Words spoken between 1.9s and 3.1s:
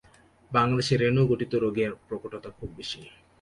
প্রকটতা খুব বেশি।